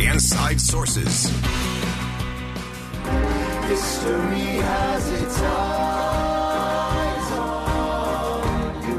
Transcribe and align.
Inside 0.00 0.60
Sources. 0.60 1.26
History 3.68 4.60
has 4.62 5.12
its 5.22 5.40
eyes 5.42 7.32
on 7.32 8.82
you. 8.88 8.98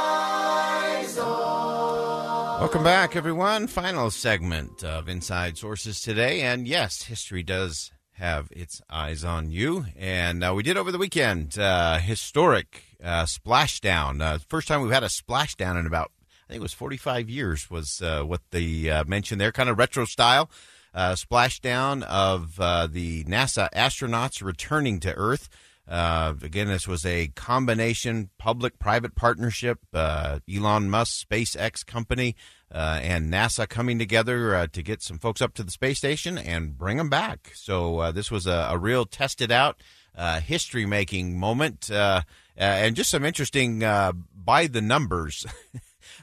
on. 1.17 2.59
Welcome 2.61 2.83
back, 2.83 3.15
everyone. 3.15 3.65
Final 3.67 4.11
segment 4.11 4.83
of 4.83 5.09
Inside 5.09 5.57
Sources 5.57 6.01
today. 6.01 6.41
And 6.41 6.67
yes, 6.67 7.01
history 7.03 7.41
does 7.41 7.91
have 8.19 8.49
its 8.51 8.81
eyes 8.89 9.23
on 9.23 9.49
you. 9.49 9.85
And 9.97 10.43
uh, 10.43 10.53
we 10.53 10.61
did 10.61 10.77
over 10.77 10.91
the 10.91 10.97
weekend 10.97 11.57
uh, 11.57 11.99
historic 11.99 12.83
uh, 13.03 13.23
splashdown. 13.23 14.21
Uh, 14.21 14.39
first 14.49 14.67
time 14.67 14.81
we've 14.81 14.91
had 14.91 15.03
a 15.03 15.07
splashdown 15.07 15.79
in 15.79 15.87
about, 15.87 16.11
I 16.47 16.53
think 16.53 16.59
it 16.59 16.63
was 16.63 16.73
45 16.73 17.29
years, 17.29 17.71
was 17.71 18.01
uh, 18.01 18.23
what 18.23 18.41
they 18.51 18.89
uh, 18.89 19.05
mentioned 19.05 19.39
there. 19.39 19.53
Kind 19.53 19.69
of 19.69 19.77
retro 19.77 20.05
style 20.05 20.49
splashdown 20.93 22.03
of 22.03 22.57
the 22.91 23.23
NASA 23.23 23.69
astronauts 23.71 24.43
returning 24.43 24.99
to 24.99 25.13
Earth. 25.13 25.47
Again, 25.87 26.67
this 26.67 26.87
was 26.87 27.05
a 27.05 27.27
combination 27.35 28.31
public-private 28.37 29.15
partnership. 29.15 29.79
Elon 29.93 30.89
Musk 30.89 31.25
SpaceX 31.29 31.85
company 31.85 32.35
uh, 32.71 32.99
and 33.01 33.31
NASA 33.31 33.67
coming 33.67 33.97
together 33.97 34.55
uh, 34.55 34.67
to 34.67 34.83
get 34.83 35.01
some 35.01 35.17
folks 35.17 35.41
up 35.41 35.53
to 35.55 35.63
the 35.63 35.71
space 35.71 35.97
station 35.97 36.37
and 36.37 36.77
bring 36.77 36.97
them 36.97 37.09
back. 37.09 37.51
So 37.55 37.99
uh, 37.99 38.11
this 38.11 38.29
was 38.29 38.45
a, 38.45 38.67
a 38.71 38.77
real 38.77 39.05
tested 39.05 39.51
out 39.51 39.81
uh, 40.15 40.39
history-making 40.39 41.39
moment, 41.39 41.89
and 41.89 42.95
just 42.95 43.09
some 43.09 43.25
interesting 43.25 43.79
by 43.79 44.67
the 44.67 44.81
numbers. 44.81 45.47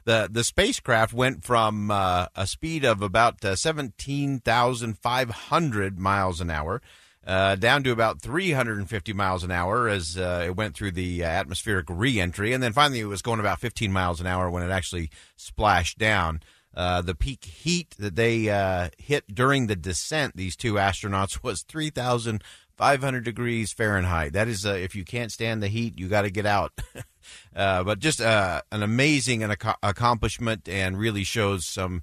the 0.05 0.29
the 0.31 0.45
spacecraft 0.45 1.13
went 1.13 1.45
from 1.45 1.91
uh, 1.91 2.29
a 2.35 2.47
speed 2.47 2.85
of 2.85 3.03
about 3.03 3.45
uh, 3.45 3.57
17,500 3.57 5.99
miles 5.99 6.41
an 6.41 6.51
hour 6.51 6.81
uh, 7.27 7.57
down 7.57 7.83
to 7.83 7.91
about 7.91 8.21
350 8.21 9.13
miles 9.13 9.43
an 9.43 9.51
hour 9.51 9.89
as 9.89 10.17
uh, 10.17 10.45
it 10.47 10.57
went 10.57 10.77
through 10.77 10.93
the 10.93 11.25
uh, 11.25 11.27
atmospheric 11.27 11.87
reentry, 11.89 12.53
and 12.53 12.63
then 12.63 12.73
finally 12.73 13.01
it 13.01 13.07
was 13.07 13.23
going 13.23 13.41
about 13.41 13.61
15 13.61 13.93
miles 13.93 14.21
an 14.21 14.27
hour 14.27 14.49
when 14.49 14.63
it 14.63 14.71
actually 14.71 15.11
splashed 15.37 15.99
down. 15.99 16.41
Uh, 16.75 17.01
the 17.01 17.15
peak 17.15 17.45
heat 17.45 17.95
that 17.99 18.17
they 18.17 18.51
uh, 18.51 18.91
hit 18.99 19.35
during 19.35 19.67
the 19.67 19.75
descent, 19.75 20.37
these 20.37 20.55
two 20.55 20.75
astronauts, 20.75 21.43
was 21.43 21.63
3,500 21.63 23.25
degrees 23.25 23.73
Fahrenheit. 23.73 24.35
That 24.35 24.47
is, 24.47 24.65
uh, 24.65 24.75
if 24.75 24.95
you 24.95 25.05
can't 25.05 25.33
stand 25.33 25.63
the 25.63 25.69
heat, 25.69 25.99
you 25.99 26.09
got 26.09 26.23
to 26.23 26.31
get 26.31 26.47
out. 26.47 26.79
but 27.55 27.99
just 27.99 28.21
an 28.21 28.63
amazing 28.71 29.43
ac- 29.43 29.79
accomplishment, 29.83 30.69
and 30.69 30.99
really 30.99 31.25
shows 31.25 31.67
some 31.67 32.03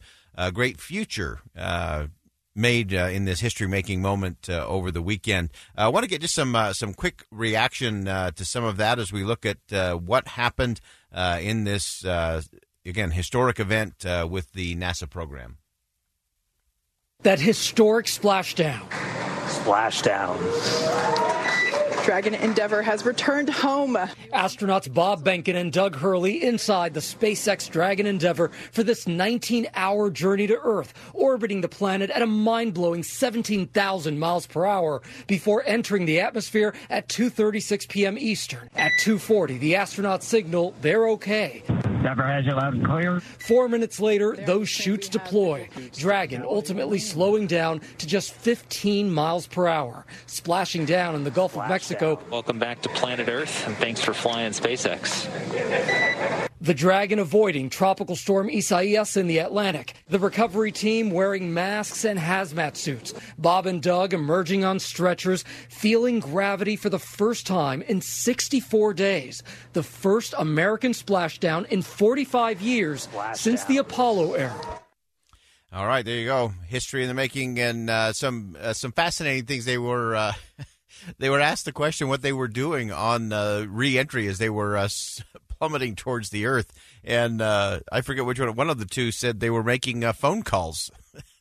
great 0.51 0.81
future 0.81 1.39
made 2.55 2.93
uh, 2.93 3.09
in 3.11 3.25
this 3.25 3.39
history 3.39 3.67
making 3.67 4.01
moment 4.01 4.49
uh, 4.49 4.65
over 4.67 4.91
the 4.91 5.01
weekend. 5.01 5.49
I 5.75 5.87
want 5.87 6.03
to 6.03 6.09
get 6.09 6.21
just 6.21 6.35
some 6.35 6.55
uh, 6.55 6.73
some 6.73 6.93
quick 6.93 7.25
reaction 7.31 8.07
uh, 8.07 8.31
to 8.31 8.45
some 8.45 8.63
of 8.63 8.77
that 8.77 8.99
as 8.99 9.11
we 9.11 9.23
look 9.23 9.45
at 9.45 9.57
uh, 9.71 9.95
what 9.95 10.27
happened 10.29 10.79
uh, 11.11 11.39
in 11.41 11.63
this 11.63 12.03
again 12.85 13.11
historic 13.11 13.59
event 13.59 14.05
with 14.29 14.51
the 14.53 14.75
NASA 14.75 15.09
program. 15.09 15.57
That 17.21 17.39
historic 17.39 18.07
splashdown. 18.07 18.89
Splashdown. 19.47 21.32
Dragon 22.03 22.35
Endeavour 22.35 22.81
has 22.81 23.05
returned 23.05 23.49
home. 23.49 23.95
Astronauts 24.33 24.93
Bob 24.93 25.23
Behnken 25.23 25.55
and 25.55 25.71
Doug 25.71 25.95
Hurley 25.95 26.43
inside 26.43 26.93
the 26.93 26.99
SpaceX 26.99 27.71
Dragon 27.71 28.05
Endeavour 28.05 28.51
for 28.73 28.83
this 28.83 29.07
19 29.07 29.69
hour 29.73 30.09
journey 30.09 30.45
to 30.47 30.59
Earth, 30.61 30.93
orbiting 31.13 31.61
the 31.61 31.69
planet 31.69 32.09
at 32.09 32.21
a 32.21 32.27
mind 32.27 32.73
blowing 32.73 33.03
17,000 33.03 34.19
miles 34.19 34.45
per 34.45 34.65
hour 34.65 35.01
before 35.27 35.63
entering 35.65 36.05
the 36.05 36.19
atmosphere 36.19 36.73
at 36.89 37.07
2.36 37.07 37.87
p.m. 37.87 38.17
Eastern. 38.17 38.69
At 38.75 38.91
2.40, 38.99 39.61
the 39.61 39.73
astronauts 39.73 40.23
signal 40.23 40.75
they're 40.81 41.07
okay. 41.07 41.63
Endeavour 42.03 42.23
has 42.23 42.45
you 42.45 42.51
loud 42.51 42.73
and 42.73 42.85
clear. 42.85 43.21
Four 43.21 43.69
minutes 43.69 44.01
later, 44.01 44.35
those 44.35 44.67
chutes 44.67 45.07
deploy. 45.07 45.69
Dragon 45.93 46.43
ultimately 46.43 46.99
slowing 46.99 47.47
down 47.47 47.79
to 47.99 48.05
just 48.05 48.33
15 48.33 49.09
miles 49.09 49.47
per 49.47 49.69
hour, 49.69 50.05
splashing 50.25 50.83
down 50.83 51.15
in 51.15 51.23
the 51.23 51.31
Gulf 51.31 51.55
of 51.55 51.69
Mexico. 51.69 51.92
Welcome 52.01 52.59
back 52.59 52.81
to 52.81 52.89
planet 52.89 53.29
Earth, 53.29 53.67
and 53.67 53.75
thanks 53.77 54.01
for 54.01 54.13
flying 54.13 54.51
SpaceX. 54.51 55.29
The 56.59 56.73
Dragon 56.73 57.19
avoiding 57.19 57.69
Tropical 57.69 58.15
Storm 58.15 58.49
Isaias 58.49 59.17
in 59.17 59.27
the 59.27 59.39
Atlantic. 59.39 59.95
The 60.07 60.17
recovery 60.17 60.71
team 60.71 61.11
wearing 61.11 61.53
masks 61.53 62.05
and 62.05 62.17
hazmat 62.17 62.77
suits. 62.77 63.13
Bob 63.37 63.65
and 63.65 63.81
Doug 63.81 64.13
emerging 64.13 64.63
on 64.63 64.79
stretchers, 64.79 65.43
feeling 65.69 66.19
gravity 66.21 66.75
for 66.77 66.89
the 66.89 66.99
first 66.99 67.45
time 67.45 67.81
in 67.81 67.99
64 68.01 68.93
days. 68.93 69.43
The 69.73 69.83
first 69.83 70.33
American 70.37 70.93
splashdown 70.93 71.67
in 71.67 71.81
45 71.81 72.61
years 72.61 73.07
Splashdown. 73.07 73.35
since 73.35 73.65
the 73.65 73.77
Apollo 73.77 74.33
era. 74.33 74.79
All 75.73 75.87
right, 75.87 76.05
there 76.05 76.15
you 76.17 76.27
go. 76.27 76.53
History 76.67 77.01
in 77.01 77.07
the 77.07 77.15
making, 77.15 77.59
and 77.59 77.89
uh, 77.89 78.13
some 78.13 78.55
uh, 78.61 78.73
some 78.73 78.91
fascinating 78.91 79.45
things. 79.45 79.65
They 79.65 79.79
were 79.79 80.15
uh, 80.15 80.33
they 81.17 81.29
were 81.29 81.39
asked 81.39 81.65
the 81.65 81.71
question 81.71 82.07
what 82.07 82.21
they 82.21 82.33
were 82.33 82.47
doing 82.47 82.91
on 82.91 83.33
uh, 83.33 83.65
reentry 83.67 84.27
as 84.27 84.37
they 84.37 84.49
were 84.49 84.77
uh, 84.77 84.89
plummeting 85.59 85.95
towards 85.95 86.29
the 86.29 86.45
Earth, 86.45 86.73
and 87.03 87.41
uh, 87.41 87.79
I 87.91 88.01
forget 88.01 88.25
which 88.25 88.39
one. 88.39 88.55
One 88.55 88.69
of 88.69 88.79
the 88.79 88.85
two 88.85 89.11
said 89.11 89.39
they 89.39 89.49
were 89.49 89.63
making 89.63 90.03
uh, 90.03 90.13
phone 90.13 90.43
calls. 90.43 90.91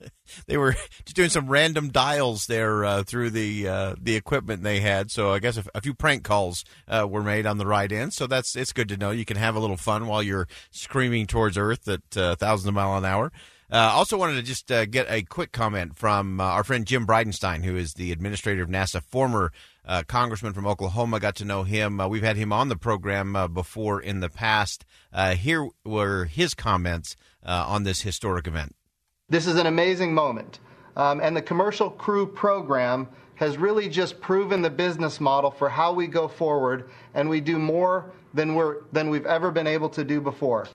they 0.46 0.56
were 0.56 0.72
just 1.04 1.16
doing 1.16 1.28
some 1.28 1.48
random 1.48 1.90
dials 1.90 2.46
there 2.46 2.84
uh, 2.84 3.02
through 3.02 3.30
the 3.30 3.68
uh, 3.68 3.94
the 4.00 4.16
equipment 4.16 4.62
they 4.62 4.80
had. 4.80 5.10
So 5.10 5.32
I 5.32 5.38
guess 5.38 5.58
a, 5.74 5.80
few 5.80 5.94
prank 5.94 6.24
calls 6.24 6.64
were 6.88 7.22
made 7.22 7.46
on 7.46 7.58
the 7.58 7.66
right 7.66 7.90
end. 7.90 8.12
So 8.12 8.26
that's 8.26 8.56
it's 8.56 8.72
good 8.72 8.88
to 8.90 8.96
know. 8.96 9.10
You 9.10 9.24
can 9.24 9.36
have 9.36 9.56
a 9.56 9.60
little 9.60 9.76
fun 9.76 10.06
while 10.06 10.22
you're 10.22 10.48
screaming 10.70 11.26
towards 11.26 11.56
Earth 11.56 11.88
at 11.88 12.16
uh, 12.16 12.36
thousands 12.36 12.68
of 12.68 12.74
mile 12.74 12.96
an 12.96 13.04
hour. 13.04 13.32
Uh, 13.72 13.90
also 13.94 14.18
wanted 14.18 14.34
to 14.34 14.42
just 14.42 14.70
uh, 14.70 14.84
get 14.84 15.06
a 15.08 15.22
quick 15.22 15.50
comment 15.50 15.96
from 15.96 16.38
uh, 16.38 16.44
our 16.44 16.62
friend 16.62 16.86
Jim 16.86 17.06
Bridenstine, 17.06 17.64
who 17.64 17.74
is 17.74 17.94
the 17.94 18.12
administrator 18.12 18.62
of 18.62 18.68
NASA, 18.68 19.02
former 19.02 19.50
uh, 19.86 20.02
congressman 20.06 20.52
from 20.52 20.66
Oklahoma. 20.66 21.18
Got 21.18 21.36
to 21.36 21.46
know 21.46 21.62
him. 21.62 21.98
Uh, 21.98 22.06
we've 22.06 22.22
had 22.22 22.36
him 22.36 22.52
on 22.52 22.68
the 22.68 22.76
program 22.76 23.34
uh, 23.34 23.48
before 23.48 23.98
in 23.98 24.20
the 24.20 24.28
past. 24.28 24.84
here 25.36 25.66
were 25.86 26.26
his 26.26 26.52
comments 26.52 27.16
on 27.42 27.84
this 27.84 28.02
historic 28.02 28.46
event. 28.46 28.76
This 29.30 29.46
is 29.46 29.56
an 29.56 29.66
amazing 29.66 30.12
moment. 30.12 30.60
Um, 30.94 31.20
and 31.20 31.34
the 31.34 31.40
Commercial 31.40 31.88
Crew 31.88 32.26
Program 32.26 33.08
has 33.36 33.56
really 33.56 33.88
just 33.88 34.20
proven 34.20 34.60
the 34.60 34.68
business 34.68 35.18
model 35.18 35.50
for 35.50 35.70
how 35.70 35.94
we 35.94 36.08
go 36.08 36.28
forward, 36.28 36.90
and 37.14 37.30
we 37.30 37.40
do 37.40 37.58
more 37.58 38.12
than, 38.34 38.54
we're, 38.54 38.82
than 38.92 39.08
we've 39.08 39.24
ever 39.24 39.50
been 39.50 39.66
able 39.66 39.88
to 39.88 40.04
do 40.04 40.20
before. 40.20 40.68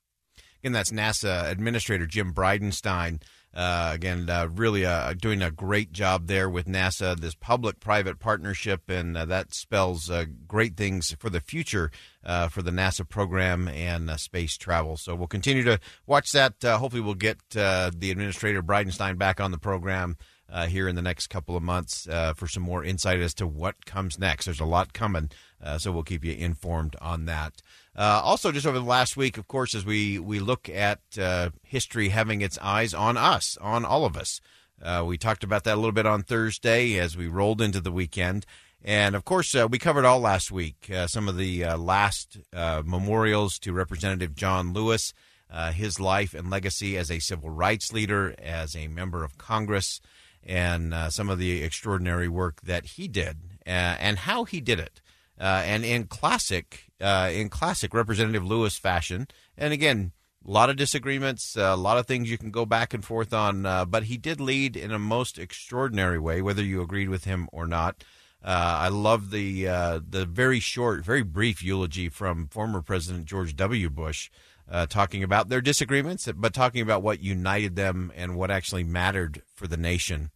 Again, 0.61 0.73
that's 0.73 0.91
NASA 0.91 1.49
Administrator 1.49 2.05
Jim 2.05 2.33
Bridenstine. 2.33 3.21
Uh, 3.57 3.91
again, 3.93 4.29
uh, 4.29 4.47
really 4.53 4.85
uh, 4.85 5.13
doing 5.13 5.41
a 5.41 5.49
great 5.49 5.91
job 5.91 6.27
there 6.27 6.47
with 6.47 6.67
NASA, 6.67 7.19
this 7.19 7.33
public 7.33 7.79
private 7.79 8.19
partnership, 8.19 8.87
and 8.87 9.17
uh, 9.17 9.25
that 9.25 9.51
spells 9.51 10.11
uh, 10.11 10.25
great 10.47 10.77
things 10.77 11.15
for 11.17 11.31
the 11.31 11.39
future 11.39 11.89
uh, 12.23 12.47
for 12.49 12.61
the 12.61 12.69
NASA 12.69 13.07
program 13.07 13.67
and 13.67 14.11
space 14.19 14.57
travel. 14.57 14.95
So 14.95 15.15
we'll 15.15 15.27
continue 15.27 15.63
to 15.63 15.79
watch 16.05 16.33
that. 16.33 16.53
hopefully, 16.61 17.01
we'll 17.01 17.15
get 17.15 17.39
the 17.49 17.89
Administrator 18.11 18.61
Bridenstine 18.61 19.17
back 19.17 19.41
on 19.41 19.49
the 19.49 19.57
program. 19.57 20.17
Here 20.67 20.87
in 20.87 20.95
the 20.95 21.01
next 21.01 21.27
couple 21.27 21.55
of 21.55 21.63
months 21.63 22.07
for 22.35 22.47
some 22.47 22.63
more 22.63 22.83
insight 22.83 23.19
as 23.19 23.33
to 23.35 23.47
what 23.47 23.85
comes 23.85 24.17
next. 24.19 24.45
There's 24.45 24.59
a 24.59 24.65
lot 24.65 24.93
coming, 24.93 25.29
so 25.77 25.91
we'll 25.91 26.03
keep 26.03 26.23
you 26.23 26.33
informed 26.33 26.95
on 27.01 27.25
that. 27.25 27.61
Uh, 27.97 28.21
also, 28.23 28.51
just 28.51 28.67
over 28.67 28.77
the 28.77 28.85
last 28.85 29.17
week, 29.17 29.39
of 29.39 29.47
course, 29.47 29.73
as 29.73 29.83
we, 29.83 30.19
we 30.19 30.39
look 30.39 30.69
at 30.69 30.99
uh, 31.19 31.49
history 31.63 32.09
having 32.09 32.41
its 32.41 32.59
eyes 32.61 32.93
on 32.93 33.17
us, 33.17 33.57
on 33.59 33.83
all 33.83 34.05
of 34.05 34.15
us. 34.15 34.39
Uh, 34.79 35.03
we 35.05 35.17
talked 35.17 35.43
about 35.43 35.63
that 35.63 35.73
a 35.73 35.77
little 35.77 35.91
bit 35.91 36.05
on 36.05 36.21
Thursday 36.21 36.99
as 36.99 37.17
we 37.17 37.27
rolled 37.27 37.59
into 37.59 37.81
the 37.81 37.91
weekend. 37.91 38.45
And 38.83 39.15
of 39.15 39.25
course, 39.25 39.55
uh, 39.55 39.67
we 39.67 39.79
covered 39.79 40.05
all 40.05 40.19
last 40.19 40.51
week 40.51 40.91
uh, 40.93 41.07
some 41.07 41.27
of 41.27 41.37
the 41.37 41.63
uh, 41.63 41.77
last 41.77 42.37
uh, 42.53 42.83
memorials 42.85 43.57
to 43.59 43.73
Representative 43.73 44.35
John 44.35 44.73
Lewis, 44.73 45.11
uh, 45.49 45.71
his 45.71 45.99
life 45.99 46.35
and 46.35 46.51
legacy 46.51 46.95
as 46.95 47.09
a 47.09 47.17
civil 47.17 47.49
rights 47.49 47.91
leader, 47.91 48.35
as 48.37 48.75
a 48.75 48.87
member 48.87 49.23
of 49.23 49.39
Congress, 49.39 49.99
and 50.47 50.93
uh, 50.93 51.09
some 51.09 51.29
of 51.29 51.37
the 51.37 51.61
extraordinary 51.63 52.27
work 52.27 52.61
that 52.61 52.85
he 52.85 53.07
did 53.07 53.37
and 53.65 54.19
how 54.19 54.45
he 54.45 54.61
did 54.61 54.79
it. 54.79 55.01
and 55.37 55.83
in 55.83 56.05
classic, 56.05 56.85
in 56.99 57.49
classic 57.49 57.93
Representative 57.93 58.45
Lewis 58.45 58.77
fashion, 58.77 59.27
and 59.57 59.73
again, 59.73 60.13
a 60.47 60.49
lot 60.49 60.69
of 60.69 60.77
disagreements, 60.77 61.57
a 61.57 61.75
lot 61.75 61.97
of 61.97 62.07
things 62.07 62.31
you 62.31 62.37
can 62.37 62.49
go 62.49 62.65
back 62.65 62.93
and 62.93 63.03
forth 63.03 63.33
on, 63.33 63.63
but 63.89 64.03
he 64.03 64.15
did 64.17 64.39
lead 64.39 64.77
in 64.77 64.91
a 64.91 64.99
most 64.99 65.37
extraordinary 65.37 66.17
way, 66.17 66.41
whether 66.41 66.63
you 66.63 66.81
agreed 66.81 67.09
with 67.09 67.25
him 67.25 67.49
or 67.51 67.67
not. 67.67 68.03
Uh, 68.43 68.77
I 68.81 68.87
love 68.89 69.31
the 69.31 69.67
uh, 69.67 69.99
the 70.07 70.25
very 70.25 70.59
short, 70.59 71.03
very 71.03 71.23
brief 71.23 71.63
eulogy 71.63 72.07
from 72.07 72.47
former 72.47 72.81
President 72.81 73.25
George 73.25 73.55
W. 73.55 73.89
Bush, 73.89 74.29
uh, 74.69 74.85
talking 74.85 75.23
about 75.23 75.49
their 75.49 75.61
disagreements, 75.61 76.29
but 76.35 76.53
talking 76.53 76.81
about 76.81 77.01
what 77.01 77.21
united 77.21 77.75
them 77.75 78.11
and 78.15 78.35
what 78.35 78.51
actually 78.51 78.83
mattered 78.83 79.41
for 79.53 79.67
the 79.67 79.77
nation. 79.77 80.29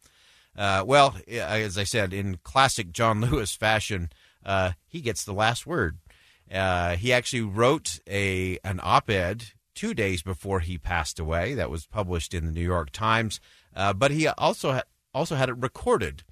Uh, 0.58 0.84
well, 0.86 1.16
as 1.28 1.78
I 1.78 1.84
said, 1.84 2.14
in 2.14 2.38
classic 2.44 2.92
John 2.92 3.22
Lewis 3.32 3.56
fashion, 3.56 4.10
uh, 4.46 4.72
he 4.88 5.02
gets 5.02 5.24
the 5.24 5.34
last 5.34 5.66
word. 5.66 5.98
Uh, 6.52 6.96
he 6.98 7.14
actually 7.14 7.42
wrote 7.42 8.00
a 8.10 8.58
an 8.64 8.80
op-ed 8.84 9.46
two 9.74 9.94
days 9.94 10.22
before 10.22 10.60
he 10.60 10.78
passed 10.78 11.20
away 11.20 11.54
that 11.54 11.70
was 11.70 11.86
published 11.86 12.34
in 12.34 12.46
the 12.46 12.52
New 12.52 12.62
York 12.62 12.92
Times, 12.92 13.40
but 13.74 14.12
he 14.12 14.28
also 14.28 14.74
ha- 14.74 14.84
also 15.14 15.36
had 15.36 15.48
it 15.48 15.56
recorded 15.58 16.24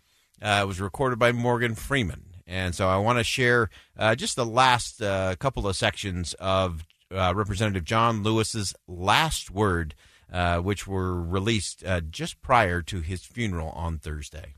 uh, 0.42 0.60
it 0.64 0.68
was 0.68 0.80
recorded 0.80 1.20
by 1.20 1.32
Morgan 1.32 1.76
Freeman. 1.76 2.26
And 2.48 2.74
so 2.74 2.88
I 2.88 2.98
want 2.98 3.20
to 3.20 3.24
share 3.24 3.70
uh, 3.98 4.16
just 4.16 4.36
the 4.36 4.46
last 4.46 5.02
uh, 5.02 5.36
couple 5.38 5.68
of 5.68 5.76
sections 5.76 6.34
of 6.36 6.86
uh, 7.14 7.34
Representative 7.36 7.84
John 7.84 8.24
Lewis's 8.24 8.74
last 8.88 9.52
word, 9.52 9.96
uh, 10.32 10.60
which 10.60 10.88
were 10.88 11.22
released 11.22 11.84
uh, 11.86 12.02
just 12.02 12.42
prior 12.42 12.82
to 12.82 13.02
his 13.02 13.24
funeral 13.24 13.70
on 13.70 13.98
Thursday. 13.98 14.56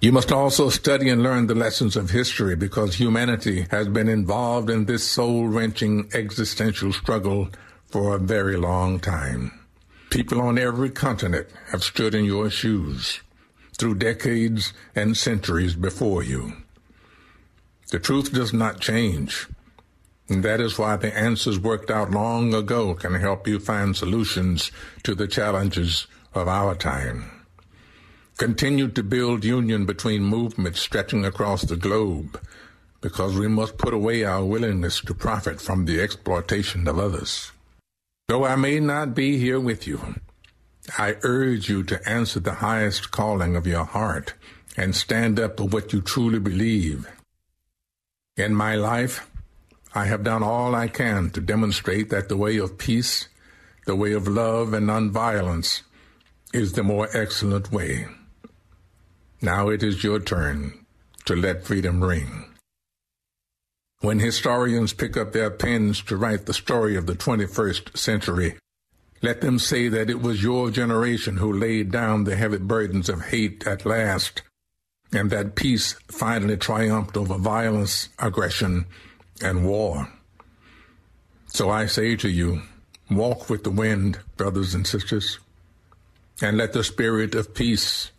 You 0.00 0.12
must 0.12 0.30
also 0.30 0.68
study 0.68 1.08
and 1.08 1.22
learn 1.22 1.48
the 1.48 1.54
lessons 1.54 1.96
of 1.96 2.10
history 2.10 2.54
because 2.54 2.94
humanity 2.94 3.66
has 3.70 3.88
been 3.88 4.08
involved 4.08 4.70
in 4.70 4.84
this 4.84 5.02
soul 5.02 5.48
wrenching 5.48 6.08
existential 6.14 6.92
struggle 6.92 7.48
for 7.86 8.14
a 8.14 8.20
very 8.20 8.56
long 8.56 9.00
time. 9.00 9.58
People 10.10 10.40
on 10.40 10.56
every 10.56 10.90
continent 10.90 11.48
have 11.72 11.82
stood 11.82 12.14
in 12.14 12.24
your 12.24 12.48
shoes 12.48 13.20
through 13.76 13.96
decades 13.96 14.72
and 14.94 15.16
centuries 15.16 15.74
before 15.74 16.22
you. 16.22 16.52
The 17.90 17.98
truth 17.98 18.32
does 18.32 18.52
not 18.52 18.80
change. 18.80 19.48
And 20.28 20.42
that 20.44 20.60
is 20.60 20.78
why 20.78 20.96
the 20.96 21.16
answers 21.16 21.58
worked 21.58 21.90
out 21.90 22.10
long 22.10 22.52
ago 22.52 22.94
can 22.94 23.14
help 23.14 23.48
you 23.48 23.58
find 23.58 23.96
solutions 23.96 24.70
to 25.04 25.14
the 25.14 25.26
challenges 25.26 26.06
of 26.34 26.48
our 26.48 26.74
time. 26.74 27.30
Continue 28.36 28.88
to 28.88 29.02
build 29.02 29.44
union 29.44 29.86
between 29.86 30.22
movements 30.22 30.80
stretching 30.80 31.24
across 31.24 31.62
the 31.62 31.76
globe 31.76 32.40
because 33.00 33.36
we 33.36 33.48
must 33.48 33.78
put 33.78 33.94
away 33.94 34.24
our 34.24 34.44
willingness 34.44 35.00
to 35.00 35.14
profit 35.14 35.60
from 35.60 35.86
the 35.86 36.00
exploitation 36.00 36.86
of 36.86 36.98
others. 36.98 37.52
Though 38.28 38.44
I 38.44 38.56
may 38.56 38.80
not 38.80 39.14
be 39.14 39.38
here 39.38 39.58
with 39.58 39.86
you, 39.86 40.16
I 40.98 41.16
urge 41.22 41.68
you 41.68 41.82
to 41.84 42.08
answer 42.08 42.40
the 42.40 42.54
highest 42.54 43.10
calling 43.10 43.56
of 43.56 43.66
your 43.66 43.84
heart 43.84 44.34
and 44.76 44.94
stand 44.94 45.40
up 45.40 45.56
for 45.56 45.64
what 45.64 45.92
you 45.92 46.00
truly 46.00 46.38
believe. 46.38 47.08
In 48.36 48.54
my 48.54 48.74
life, 48.76 49.28
I 49.94 50.06
have 50.06 50.22
done 50.22 50.42
all 50.42 50.74
I 50.74 50.88
can 50.88 51.30
to 51.30 51.40
demonstrate 51.40 52.10
that 52.10 52.28
the 52.28 52.36
way 52.36 52.58
of 52.58 52.78
peace, 52.78 53.28
the 53.86 53.96
way 53.96 54.12
of 54.12 54.28
love 54.28 54.72
and 54.72 54.86
nonviolence, 54.86 55.82
is 56.52 56.72
the 56.72 56.82
more 56.82 57.08
excellent 57.14 57.72
way. 57.72 58.06
Now 59.40 59.68
it 59.68 59.82
is 59.82 60.04
your 60.04 60.20
turn 60.20 60.86
to 61.24 61.36
let 61.36 61.64
freedom 61.64 62.02
ring. 62.02 62.44
When 64.00 64.20
historians 64.20 64.92
pick 64.92 65.16
up 65.16 65.32
their 65.32 65.50
pens 65.50 66.02
to 66.04 66.16
write 66.16 66.46
the 66.46 66.54
story 66.54 66.96
of 66.96 67.06
the 67.06 67.14
21st 67.14 67.96
century, 67.96 68.56
let 69.22 69.40
them 69.40 69.58
say 69.58 69.88
that 69.88 70.08
it 70.08 70.22
was 70.22 70.42
your 70.42 70.70
generation 70.70 71.38
who 71.38 71.52
laid 71.52 71.90
down 71.90 72.24
the 72.24 72.36
heavy 72.36 72.58
burdens 72.58 73.08
of 73.08 73.26
hate 73.26 73.66
at 73.66 73.84
last, 73.84 74.42
and 75.12 75.30
that 75.30 75.56
peace 75.56 75.94
finally 76.06 76.56
triumphed 76.56 77.16
over 77.16 77.36
violence, 77.36 78.08
aggression, 78.20 78.86
and 79.42 79.66
war. 79.66 80.08
So 81.46 81.70
I 81.70 81.86
say 81.86 82.16
to 82.16 82.28
you, 82.28 82.62
walk 83.10 83.48
with 83.48 83.64
the 83.64 83.70
wind, 83.70 84.18
brothers 84.36 84.74
and 84.74 84.86
sisters, 84.86 85.38
and 86.42 86.56
let 86.56 86.72
the 86.72 86.84
spirit 86.84 87.34
of 87.34 87.54
peace 87.54 88.10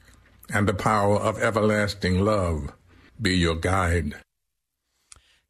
and 0.51 0.67
the 0.67 0.73
power 0.73 1.17
of 1.17 1.41
everlasting 1.41 2.19
love 2.21 2.73
be 3.21 3.37
your 3.37 3.55
guide. 3.55 4.15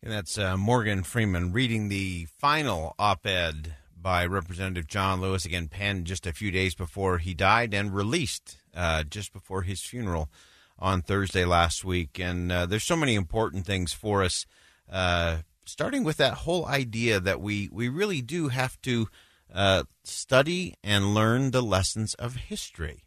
And 0.01 0.13
that's 0.13 0.38
uh, 0.38 0.56
Morgan 0.57 1.04
Freeman 1.04 1.51
reading 1.51 1.89
the 1.89 2.27
final 2.38 2.95
op 2.98 3.25
ed 3.25 3.75
by 4.01 4.25
Representative 4.25 4.88
John 4.88 5.19
Lewis, 5.19 5.45
again 5.45 5.68
penned 5.68 6.06
just 6.06 6.25
a 6.25 6.33
few 6.33 6.51
days 6.51 6.74
before 6.74 7.18
he 7.18 7.33
died 7.33 7.74
and 7.74 7.94
released 7.94 8.57
uh, 8.74 9.04
just 9.04 9.33
before 9.33 9.63
his 9.63 9.81
funeral 9.81 10.30
on 10.77 11.01
Thursday 11.01 11.44
last 11.44 11.83
week. 11.83 12.18
And 12.19 12.51
uh, 12.51 12.66
there's 12.66 12.86
so 12.86 12.95
many 12.95 13.16
important 13.16 13.66
things 13.66 13.92
for 13.92 14.24
us, 14.24 14.45
uh, 14.89 15.39
starting 15.69 16.04
with 16.04 16.18
that 16.18 16.33
whole 16.33 16.66
idea 16.66 17.19
that 17.19 17.42
we, 17.42 17.69
we 17.71 17.89
really 17.89 18.21
do 18.21 18.50
have 18.50 18.81
to 18.81 19.07
uh, 19.54 19.83
study 20.04 20.75
and 20.83 21.13
learn 21.13 21.51
the 21.51 21.62
lessons 21.62 22.13
of 22.16 22.36
history. 22.36 23.04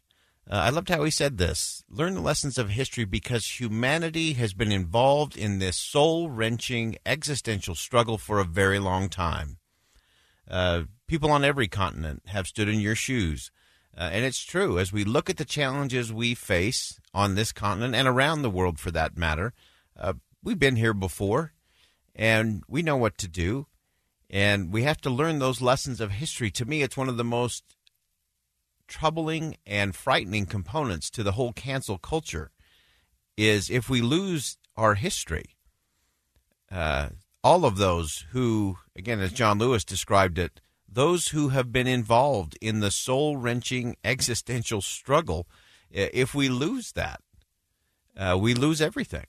Uh, 0.49 0.55
I 0.55 0.69
loved 0.71 0.89
how 0.89 1.03
he 1.03 1.11
said 1.11 1.37
this 1.37 1.83
learn 1.89 2.15
the 2.15 2.21
lessons 2.21 2.57
of 2.57 2.71
history 2.71 3.05
because 3.05 3.59
humanity 3.59 4.33
has 4.33 4.53
been 4.53 4.71
involved 4.71 5.37
in 5.37 5.59
this 5.59 5.77
soul 5.77 6.29
wrenching 6.29 6.97
existential 7.05 7.75
struggle 7.75 8.17
for 8.17 8.39
a 8.39 8.45
very 8.45 8.79
long 8.79 9.07
time. 9.07 9.57
Uh, 10.49 10.83
people 11.07 11.31
on 11.31 11.45
every 11.45 11.67
continent 11.67 12.23
have 12.27 12.47
stood 12.47 12.67
in 12.67 12.81
your 12.81 12.95
shoes. 12.95 13.51
Uh, 13.95 14.09
and 14.11 14.25
it's 14.25 14.43
true. 14.43 14.79
As 14.79 14.91
we 14.91 15.03
look 15.03 15.29
at 15.29 15.37
the 15.37 15.45
challenges 15.45 16.11
we 16.11 16.33
face 16.33 16.99
on 17.13 17.35
this 17.35 17.51
continent 17.51 17.95
and 17.95 18.07
around 18.07 18.41
the 18.41 18.49
world 18.49 18.79
for 18.79 18.91
that 18.91 19.15
matter, 19.15 19.53
uh, 19.97 20.13
we've 20.43 20.59
been 20.59 20.75
here 20.75 20.93
before 20.93 21.52
and 22.15 22.63
we 22.67 22.81
know 22.81 22.97
what 22.97 23.17
to 23.19 23.27
do. 23.27 23.67
And 24.29 24.73
we 24.73 24.83
have 24.83 24.99
to 25.01 25.09
learn 25.09 25.39
those 25.39 25.61
lessons 25.61 26.01
of 26.01 26.11
history. 26.11 26.49
To 26.51 26.65
me, 26.65 26.81
it's 26.81 26.97
one 26.97 27.09
of 27.09 27.17
the 27.17 27.23
most 27.23 27.75
troubling 28.87 29.57
and 29.65 29.95
frightening 29.95 30.45
components 30.45 31.09
to 31.11 31.23
the 31.23 31.33
whole 31.33 31.53
cancel 31.53 31.97
culture 31.97 32.51
is 33.37 33.69
if 33.69 33.89
we 33.89 34.01
lose 34.01 34.57
our 34.75 34.95
history. 34.95 35.55
Uh, 36.71 37.09
all 37.43 37.65
of 37.65 37.77
those 37.77 38.25
who, 38.31 38.77
again, 38.95 39.19
as 39.19 39.31
John 39.33 39.59
Lewis 39.59 39.83
described 39.83 40.39
it, 40.39 40.61
those 40.87 41.29
who 41.29 41.49
have 41.49 41.71
been 41.71 41.87
involved 41.87 42.57
in 42.61 42.79
the 42.79 42.91
soul 42.91 43.37
wrenching 43.37 43.95
existential 44.03 44.81
struggle, 44.81 45.47
if 45.91 46.33
we 46.33 46.49
lose 46.49 46.91
that, 46.93 47.21
uh, 48.17 48.37
we 48.39 48.53
lose 48.53 48.81
everything. 48.81 49.25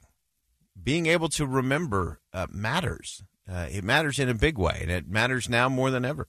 Being 0.81 1.07
able 1.07 1.29
to 1.31 1.47
remember 1.47 2.21
uh, 2.33 2.47
matters. 2.51 3.23
Uh, 3.51 3.67
it 3.71 3.85
matters 3.85 4.19
in 4.19 4.29
a 4.29 4.35
big 4.35 4.59
way, 4.59 4.79
and 4.83 4.91
it 4.91 5.09
matters 5.09 5.49
now 5.49 5.69
more 5.69 5.91
than 5.91 6.05
ever. 6.05 6.29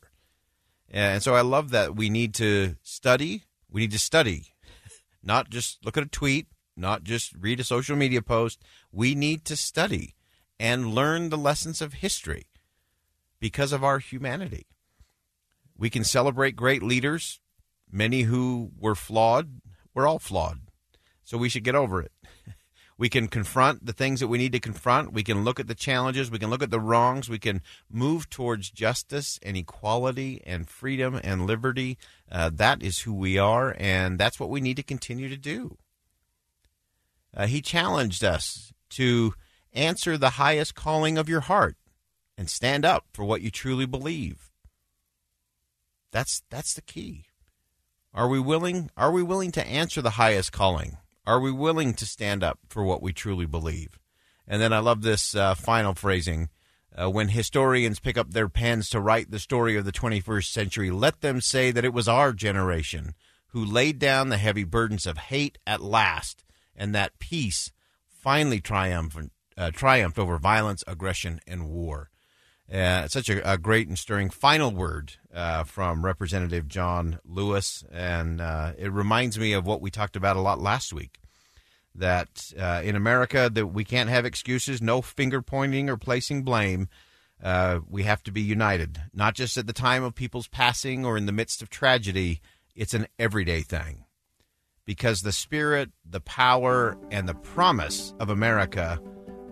And 0.89 1.23
so 1.23 1.35
I 1.35 1.41
love 1.41 1.71
that 1.71 1.95
we 1.95 2.09
need 2.09 2.33
to 2.35 2.75
study. 2.83 3.43
We 3.69 3.81
need 3.81 3.91
to 3.91 3.99
study, 3.99 4.53
not 5.23 5.49
just 5.49 5.83
look 5.83 5.97
at 5.97 6.03
a 6.03 6.07
tweet, 6.07 6.47
not 6.77 7.03
just 7.03 7.33
read 7.39 7.59
a 7.59 7.63
social 7.63 7.95
media 7.95 8.21
post. 8.21 8.61
We 8.91 9.15
need 9.15 9.43
to 9.45 9.57
study 9.57 10.15
and 10.59 10.93
learn 10.93 11.29
the 11.29 11.37
lessons 11.37 11.81
of 11.81 11.95
history 11.95 12.47
because 13.39 13.71
of 13.71 13.83
our 13.83 13.99
humanity. 13.99 14.67
We 15.77 15.89
can 15.89 16.03
celebrate 16.03 16.55
great 16.55 16.81
leaders, 16.81 17.41
many 17.91 18.21
who 18.21 18.71
were 18.79 18.95
flawed. 18.95 19.61
We're 19.93 20.07
all 20.07 20.19
flawed. 20.19 20.61
So 21.23 21.37
we 21.37 21.49
should 21.49 21.63
get 21.63 21.75
over 21.75 22.01
it. 22.01 22.11
We 22.97 23.09
can 23.09 23.27
confront 23.27 23.85
the 23.85 23.93
things 23.93 24.21
that 24.21 24.29
we 24.29 24.37
need 24.37 24.53
to 24.53 24.59
confront. 24.59 25.11
We 25.11 25.23
can 25.23 25.43
look 25.43 25.59
at 25.59 25.67
the 25.67 25.75
challenges. 25.75 26.31
We 26.31 26.39
can 26.39 26.49
look 26.49 26.63
at 26.63 26.71
the 26.71 26.79
wrongs. 26.79 27.27
We 27.27 27.39
can 27.39 27.61
move 27.91 28.29
towards 28.29 28.71
justice 28.71 29.37
and 29.43 29.57
equality 29.57 30.41
and 30.45 30.69
freedom 30.69 31.19
and 31.21 31.45
liberty. 31.45 31.97
Uh, 32.31 32.51
that 32.53 32.81
is 32.81 32.99
who 32.99 33.13
we 33.13 33.37
are, 33.37 33.75
and 33.77 34.17
that's 34.17 34.39
what 34.39 34.49
we 34.49 34.61
need 34.61 34.77
to 34.77 34.83
continue 34.83 35.27
to 35.27 35.37
do. 35.37 35.77
Uh, 37.35 37.47
he 37.47 37.61
challenged 37.61 38.23
us 38.23 38.71
to 38.91 39.33
answer 39.73 40.17
the 40.17 40.31
highest 40.31 40.73
calling 40.73 41.17
of 41.17 41.27
your 41.27 41.41
heart 41.41 41.75
and 42.37 42.49
stand 42.49 42.85
up 42.85 43.05
for 43.11 43.25
what 43.25 43.41
you 43.41 43.51
truly 43.51 43.85
believe. 43.85 44.51
That's 46.11 46.43
that's 46.49 46.73
the 46.73 46.81
key. 46.81 47.25
Are 48.13 48.29
we 48.29 48.39
willing 48.39 48.89
are 48.95 49.11
we 49.11 49.21
willing 49.21 49.51
to 49.51 49.67
answer 49.67 50.01
the 50.01 50.11
highest 50.11 50.53
calling? 50.53 50.97
Are 51.27 51.39
we 51.39 51.51
willing 51.51 51.94
to 51.96 52.05
stand 52.05 52.44
up 52.44 52.60
for 52.70 52.84
what 52.84 53.01
we 53.01 53.12
truly 53.12 53.46
believe? 53.46 53.98
And 54.48 54.62
then 54.62 54.72
I 54.72 54.79
love 54.79 55.01
this 55.01 55.36
uh, 55.36 55.55
final 55.55 55.96
phrasing. 55.96 56.50
Uh, 56.96 57.10
when 57.10 57.29
historians 57.29 58.00
pick 58.00 58.17
up 58.17 58.32
their 58.32 58.48
pens 58.48 58.89
to 58.89 59.01
write 59.01 59.32
the 59.32 59.39
story 59.39 59.75
of 59.75 59.86
the 59.86 59.91
21st 59.91 60.51
century, 60.51 60.91
let 60.91 61.22
them 61.22 61.41
say 61.41 61.72
that 61.72 61.84
it 61.84 61.94
was 61.94 62.08
our 62.08 62.32
generation 62.32 63.15
who 63.50 63.65
laid 63.65 64.00
down 64.00 64.29
the 64.29 64.38
heavy 64.38 64.63
burdens 64.63 65.05
of 65.05 65.17
hate 65.17 65.58
at 65.65 65.82
last, 65.82 66.44
and 66.75 66.94
that 66.94 67.17
peace 67.20 67.72
finally 68.08 68.62
triumphed, 68.62 69.29
uh, 69.58 69.72
triumphed 69.72 70.20
over 70.20 70.38
violence, 70.38 70.84
aggression, 70.88 71.39
and 71.48 71.70
war. 71.70 72.12
Uh, 72.72 73.07
such 73.07 73.29
a, 73.29 73.51
a, 73.51 73.60
great 73.60 73.88
and 73.88 73.98
stirring 73.98 74.29
final 74.29 74.72
word 74.72 75.13
uh, 75.31 75.63
from 75.63 76.03
Representative 76.03 76.67
John 76.67 77.19
Lewis, 77.24 77.84
and 77.91 78.41
uh, 78.41 78.74
it 78.75 78.91
reminds 78.91 79.38
me 79.38 79.53
of 79.53 79.67
what 79.67 79.81
we 79.81 79.91
talked 79.91 80.15
about 80.15 80.36
a 80.36 80.41
lot 80.41 80.60
last 80.60 80.91
week. 80.91 81.19
That 81.93 82.51
uh, 82.60 82.81
in 82.84 82.95
America, 82.95 83.51
that 83.53 83.67
we 83.67 83.84
can't 83.84 84.10
have 84.10 84.25
excuses, 84.25 84.81
no 84.81 85.03
finger 85.03 85.43
pointing 85.43 85.91
or 85.91 85.98
placing 85.98 86.41
blame. 86.41 86.89
Uh, 87.41 87.81
we 87.88 88.01
have 88.03 88.24
to 88.24 88.31
be 88.31 88.41
united, 88.41 89.00
not 89.13 89.36
just 89.36 89.57
at 89.57 89.67
the 89.67 89.74
time 89.74 90.03
of 90.03 90.15
people's 90.15 90.48
passing 90.48 91.05
or 91.05 91.17
in 91.17 91.27
the 91.27 91.31
midst 91.31 91.62
of 91.62 91.69
tragedy. 91.69 92.41
It's 92.75 92.95
an 92.95 93.05
everyday 93.19 93.62
thing, 93.62 94.05
because 94.86 95.22
the 95.22 95.31
spirit, 95.31 95.91
the 96.03 96.19
power, 96.19 96.98
and 97.12 97.29
the 97.29 97.36
promise 97.36 98.15
of 98.19 98.29
America 98.29 99.00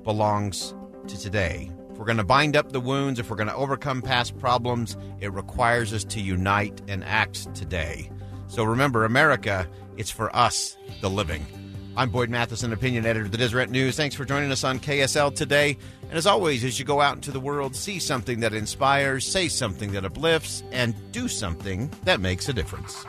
belongs 0.03 0.74
to 1.08 1.17
today 1.20 1.72
if 1.93 2.00
we're 2.00 2.05
going 2.05 2.17
to 2.17 2.23
bind 2.23 2.55
up 2.55 2.71
the 2.71 2.79
wounds, 2.79 3.19
if 3.19 3.29
we're 3.29 3.35
going 3.35 3.47
to 3.50 3.55
overcome 3.55 4.01
past 4.01 4.38
problems, 4.39 4.97
it 5.21 5.31
requires 5.31 5.93
us 5.93 6.03
to 6.05 6.19
unite 6.19 6.81
and 6.88 7.03
act 7.03 7.53
today. 7.53 8.09
So 8.47 8.63
remember, 8.63 9.05
America, 9.05 9.67
it's 9.95 10.09
for 10.09 10.35
us, 10.35 10.75
the 11.01 11.09
living. 11.09 11.45
I'm 11.95 12.09
Boyd 12.09 12.31
Matheson, 12.31 12.73
opinion 12.73 13.05
editor 13.05 13.25
of 13.25 13.31
the 13.31 13.38
Deseret 13.38 13.69
News. 13.69 13.95
Thanks 13.95 14.15
for 14.15 14.25
joining 14.25 14.51
us 14.51 14.63
on 14.63 14.79
KSL 14.79 15.35
today. 15.35 15.77
And 16.09 16.13
as 16.13 16.25
always, 16.25 16.63
as 16.63 16.79
you 16.79 16.85
go 16.85 17.00
out 17.00 17.13
into 17.13 17.29
the 17.29 17.39
world, 17.39 17.75
see 17.75 18.00
something 18.00 18.39
that 18.39 18.55
inspires, 18.55 19.23
say 19.27 19.47
something 19.47 19.91
that 19.91 20.03
uplifts, 20.03 20.63
and 20.71 20.95
do 21.12 21.27
something 21.27 21.91
that 22.05 22.19
makes 22.19 22.50
a 22.50 22.53
difference. 22.53 23.05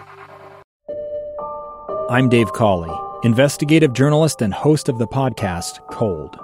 I'm 2.10 2.28
Dave 2.28 2.52
Cawley, 2.52 2.94
investigative 3.22 3.94
journalist 3.94 4.42
and 4.42 4.52
host 4.52 4.90
of 4.90 4.98
the 4.98 5.06
podcast 5.06 5.78
Cold. 5.90 6.43